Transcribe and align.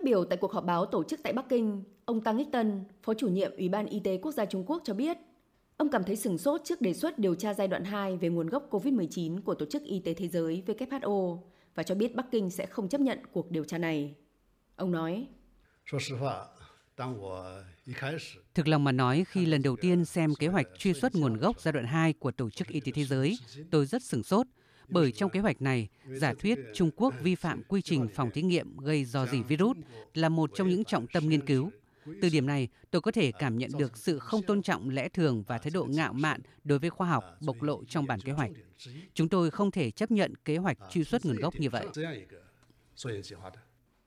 Phát 0.00 0.04
biểu 0.04 0.24
tại 0.24 0.36
cuộc 0.36 0.52
họp 0.52 0.64
báo 0.64 0.86
tổ 0.86 1.04
chức 1.04 1.20
tại 1.22 1.32
Bắc 1.32 1.48
Kinh, 1.48 1.82
ông 2.04 2.20
Tăng 2.20 2.38
Ích 2.38 2.48
Tân, 2.52 2.84
Phó 3.02 3.14
chủ 3.14 3.28
nhiệm 3.28 3.52
Ủy 3.56 3.68
ban 3.68 3.86
Y 3.86 4.00
tế 4.00 4.16
Quốc 4.16 4.32
gia 4.32 4.44
Trung 4.44 4.64
Quốc 4.66 4.82
cho 4.84 4.94
biết, 4.94 5.16
ông 5.76 5.88
cảm 5.88 6.04
thấy 6.04 6.16
sừng 6.16 6.38
sốt 6.38 6.60
trước 6.64 6.80
đề 6.80 6.94
xuất 6.94 7.18
điều 7.18 7.34
tra 7.34 7.54
giai 7.54 7.68
đoạn 7.68 7.84
2 7.84 8.16
về 8.16 8.28
nguồn 8.28 8.46
gốc 8.46 8.66
COVID-19 8.70 9.40
của 9.42 9.54
Tổ 9.54 9.66
chức 9.66 9.82
Y 9.82 10.00
tế 10.00 10.14
Thế 10.14 10.28
giới 10.28 10.62
WHO 10.66 11.38
và 11.74 11.82
cho 11.82 11.94
biết 11.94 12.14
Bắc 12.14 12.26
Kinh 12.30 12.50
sẽ 12.50 12.66
không 12.66 12.88
chấp 12.88 13.00
nhận 13.00 13.18
cuộc 13.32 13.50
điều 13.50 13.64
tra 13.64 13.78
này. 13.78 14.14
Ông 14.76 14.92
nói, 14.92 15.26
Thực 18.54 18.68
lòng 18.68 18.84
mà 18.84 18.92
nói, 18.92 19.24
khi 19.28 19.46
lần 19.46 19.62
đầu 19.62 19.76
tiên 19.76 20.04
xem 20.04 20.34
kế 20.34 20.46
hoạch 20.46 20.66
truy 20.78 20.94
xuất 20.94 21.14
nguồn 21.14 21.36
gốc 21.36 21.60
giai 21.60 21.72
đoạn 21.72 21.86
2 21.86 22.12
của 22.12 22.30
Tổ 22.30 22.50
chức 22.50 22.68
Y 22.68 22.80
tế 22.80 22.92
Thế 22.94 23.04
giới, 23.04 23.38
tôi 23.70 23.86
rất 23.86 24.02
sửng 24.02 24.22
sốt, 24.22 24.46
bởi 24.88 25.12
trong 25.12 25.30
kế 25.30 25.40
hoạch 25.40 25.62
này, 25.62 25.88
giả 26.06 26.34
thuyết 26.34 26.58
Trung 26.74 26.90
Quốc 26.96 27.14
vi 27.22 27.34
phạm 27.34 27.62
quy 27.68 27.82
trình 27.82 28.08
phòng 28.14 28.30
thí 28.30 28.42
nghiệm 28.42 28.76
gây 28.76 29.04
do 29.04 29.26
dỉ 29.26 29.42
virus 29.42 29.76
là 30.14 30.28
một 30.28 30.50
trong 30.54 30.68
những 30.68 30.84
trọng 30.84 31.06
tâm 31.06 31.28
nghiên 31.28 31.46
cứu. 31.46 31.70
Từ 32.22 32.28
điểm 32.32 32.46
này, 32.46 32.68
tôi 32.90 33.00
có 33.00 33.10
thể 33.10 33.32
cảm 33.32 33.58
nhận 33.58 33.70
được 33.78 33.96
sự 33.96 34.18
không 34.18 34.42
tôn 34.42 34.62
trọng 34.62 34.90
lẽ 34.90 35.08
thường 35.08 35.42
và 35.46 35.58
thái 35.58 35.70
độ 35.70 35.84
ngạo 35.84 36.12
mạn 36.12 36.40
đối 36.64 36.78
với 36.78 36.90
khoa 36.90 37.08
học 37.08 37.24
bộc 37.40 37.62
lộ 37.62 37.84
trong 37.84 38.06
bản 38.06 38.20
kế 38.20 38.32
hoạch. 38.32 38.50
Chúng 39.14 39.28
tôi 39.28 39.50
không 39.50 39.70
thể 39.70 39.90
chấp 39.90 40.10
nhận 40.10 40.34
kế 40.44 40.56
hoạch 40.56 40.78
truy 40.90 41.04
xuất 41.04 41.26
nguồn 41.26 41.36
gốc 41.36 41.54
như 41.60 41.70
vậy. 41.70 41.86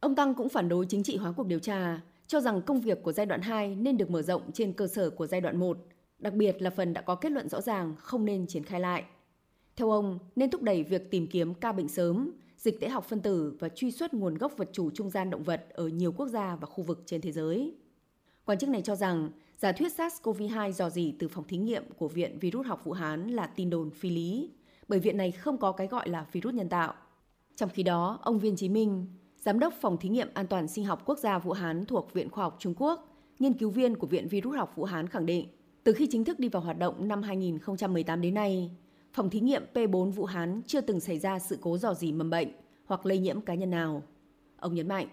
Ông 0.00 0.14
Tăng 0.14 0.34
cũng 0.34 0.48
phản 0.48 0.68
đối 0.68 0.86
chính 0.86 1.02
trị 1.02 1.16
hóa 1.16 1.32
cuộc 1.32 1.46
điều 1.46 1.58
tra, 1.58 2.00
cho 2.26 2.40
rằng 2.40 2.62
công 2.62 2.80
việc 2.80 3.02
của 3.02 3.12
giai 3.12 3.26
đoạn 3.26 3.40
2 3.40 3.74
nên 3.74 3.96
được 3.96 4.10
mở 4.10 4.22
rộng 4.22 4.52
trên 4.52 4.72
cơ 4.72 4.86
sở 4.86 5.10
của 5.10 5.26
giai 5.26 5.40
đoạn 5.40 5.56
1, 5.56 5.78
đặc 6.18 6.32
biệt 6.32 6.62
là 6.62 6.70
phần 6.70 6.92
đã 6.92 7.00
có 7.00 7.14
kết 7.14 7.32
luận 7.32 7.48
rõ 7.48 7.60
ràng 7.60 7.94
không 7.98 8.24
nên 8.24 8.46
triển 8.46 8.64
khai 8.64 8.80
lại. 8.80 9.04
Theo 9.76 9.90
ông, 9.90 10.18
nên 10.36 10.50
thúc 10.50 10.62
đẩy 10.62 10.82
việc 10.82 11.10
tìm 11.10 11.26
kiếm 11.26 11.54
ca 11.54 11.72
bệnh 11.72 11.88
sớm, 11.88 12.30
dịch 12.58 12.80
tễ 12.80 12.88
học 12.88 13.04
phân 13.04 13.20
tử 13.20 13.56
và 13.60 13.68
truy 13.68 13.90
xuất 13.90 14.14
nguồn 14.14 14.34
gốc 14.34 14.52
vật 14.56 14.70
chủ 14.72 14.90
trung 14.90 15.10
gian 15.10 15.30
động 15.30 15.42
vật 15.42 15.66
ở 15.70 15.88
nhiều 15.88 16.12
quốc 16.12 16.28
gia 16.28 16.56
và 16.56 16.66
khu 16.66 16.84
vực 16.84 17.02
trên 17.06 17.20
thế 17.20 17.32
giới. 17.32 17.74
Quan 18.44 18.58
chức 18.58 18.68
này 18.68 18.82
cho 18.82 18.96
rằng 18.96 19.30
giả 19.58 19.72
thuyết 19.72 19.92
SARS-CoV-2 19.96 20.70
dò 20.70 20.90
dỉ 20.90 21.14
từ 21.18 21.28
phòng 21.28 21.44
thí 21.48 21.56
nghiệm 21.56 21.84
của 21.98 22.08
Viện 22.08 22.38
Virus 22.38 22.66
học 22.66 22.84
Vũ 22.84 22.92
Hán 22.92 23.28
là 23.28 23.46
tin 23.46 23.70
đồn 23.70 23.90
phi 23.90 24.10
lý, 24.10 24.50
bởi 24.88 25.00
viện 25.00 25.16
này 25.16 25.32
không 25.32 25.58
có 25.58 25.72
cái 25.72 25.86
gọi 25.86 26.08
là 26.08 26.26
virus 26.32 26.54
nhân 26.54 26.68
tạo. 26.68 26.94
Trong 27.56 27.70
khi 27.74 27.82
đó, 27.82 28.18
ông 28.22 28.38
Viên 28.38 28.56
Chí 28.56 28.68
Minh, 28.68 29.06
Giám 29.44 29.58
đốc 29.58 29.74
Phòng 29.80 29.96
Thí 29.96 30.08
nghiệm 30.08 30.28
An 30.34 30.46
toàn 30.46 30.68
Sinh 30.68 30.84
học 30.84 31.02
Quốc 31.06 31.18
gia 31.18 31.38
Vũ 31.38 31.52
Hán 31.52 31.86
thuộc 31.86 32.12
Viện 32.12 32.30
Khoa 32.30 32.44
học 32.44 32.56
Trung 32.58 32.74
Quốc, 32.76 33.08
nghiên 33.38 33.52
cứu 33.52 33.70
viên 33.70 33.96
của 33.96 34.06
Viện 34.06 34.28
Virus 34.28 34.56
học 34.56 34.72
Vũ 34.76 34.84
Hán 34.84 35.08
khẳng 35.08 35.26
định, 35.26 35.48
từ 35.84 35.92
khi 35.92 36.06
chính 36.10 36.24
thức 36.24 36.38
đi 36.38 36.48
vào 36.48 36.62
hoạt 36.62 36.78
động 36.78 37.08
năm 37.08 37.22
2018 37.22 38.20
đến 38.20 38.34
nay, 38.34 38.70
phòng 39.14 39.30
thí 39.30 39.40
nghiệm 39.40 39.62
P4 39.74 40.10
Vũ 40.10 40.24
Hán 40.24 40.62
chưa 40.66 40.80
từng 40.80 41.00
xảy 41.00 41.18
ra 41.18 41.38
sự 41.38 41.58
cố 41.60 41.78
dò 41.78 41.94
dỉ 41.94 42.12
mầm 42.12 42.30
bệnh 42.30 42.48
hoặc 42.84 43.06
lây 43.06 43.18
nhiễm 43.18 43.40
cá 43.40 43.54
nhân 43.54 43.70
nào. 43.70 44.02
Ông 44.56 44.74
nhấn 44.74 44.88
mạnh. 44.88 45.06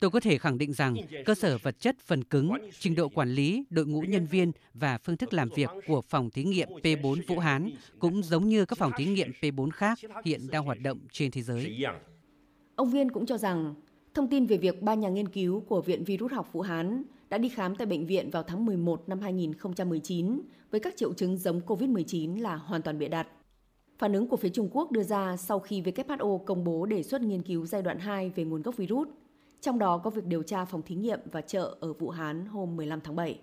Tôi 0.00 0.10
có 0.10 0.20
thể 0.20 0.38
khẳng 0.38 0.58
định 0.58 0.72
rằng 0.72 0.96
cơ 1.24 1.34
sở 1.34 1.58
vật 1.58 1.80
chất 1.80 1.96
phần 2.00 2.24
cứng, 2.24 2.52
trình 2.78 2.94
độ 2.94 3.08
quản 3.08 3.28
lý, 3.28 3.64
đội 3.70 3.86
ngũ 3.86 4.00
nhân 4.00 4.26
viên 4.26 4.52
và 4.74 4.98
phương 4.98 5.16
thức 5.16 5.32
làm 5.32 5.48
việc 5.48 5.70
của 5.86 6.02
phòng 6.02 6.30
thí 6.30 6.44
nghiệm 6.44 6.68
P4 6.68 7.22
Vũ 7.26 7.38
Hán 7.38 7.70
cũng 7.98 8.22
giống 8.22 8.48
như 8.48 8.64
các 8.64 8.78
phòng 8.78 8.92
thí 8.96 9.06
nghiệm 9.06 9.32
P4 9.40 9.70
khác 9.70 9.98
hiện 10.24 10.40
đang 10.50 10.64
hoạt 10.64 10.78
động 10.80 10.98
trên 11.12 11.30
thế 11.30 11.42
giới. 11.42 11.84
Ông 12.76 12.90
Viên 12.90 13.10
cũng 13.10 13.26
cho 13.26 13.38
rằng 13.38 13.74
thông 14.14 14.28
tin 14.28 14.46
về 14.46 14.56
việc 14.56 14.82
ba 14.82 14.94
nhà 14.94 15.08
nghiên 15.08 15.28
cứu 15.28 15.60
của 15.60 15.80
Viện 15.80 16.04
Virus 16.04 16.32
học 16.32 16.52
Vũ 16.52 16.60
Hán 16.60 17.02
đã 17.28 17.38
đi 17.38 17.48
khám 17.48 17.76
tại 17.76 17.86
bệnh 17.86 18.06
viện 18.06 18.30
vào 18.30 18.42
tháng 18.42 18.66
11 18.66 19.08
năm 19.08 19.20
2019 19.20 20.40
với 20.70 20.80
các 20.80 20.96
triệu 20.96 21.12
chứng 21.12 21.36
giống 21.36 21.60
COVID-19 21.66 22.42
là 22.42 22.56
hoàn 22.56 22.82
toàn 22.82 22.98
bịa 22.98 23.08
đặt. 23.08 23.28
Phản 23.98 24.12
ứng 24.12 24.28
của 24.28 24.36
phía 24.36 24.48
Trung 24.48 24.68
Quốc 24.72 24.92
đưa 24.92 25.02
ra 25.02 25.36
sau 25.36 25.60
khi 25.60 25.82
WHO 25.82 26.38
công 26.38 26.64
bố 26.64 26.86
đề 26.86 27.02
xuất 27.02 27.22
nghiên 27.22 27.42
cứu 27.42 27.66
giai 27.66 27.82
đoạn 27.82 27.98
2 27.98 28.30
về 28.30 28.44
nguồn 28.44 28.62
gốc 28.62 28.76
virus, 28.76 29.08
trong 29.60 29.78
đó 29.78 29.98
có 29.98 30.10
việc 30.10 30.24
điều 30.24 30.42
tra 30.42 30.64
phòng 30.64 30.82
thí 30.82 30.94
nghiệm 30.94 31.20
và 31.32 31.40
chợ 31.40 31.76
ở 31.80 31.92
Vũ 31.92 32.10
Hán 32.10 32.46
hôm 32.46 32.76
15 32.76 33.00
tháng 33.00 33.16
7. 33.16 33.38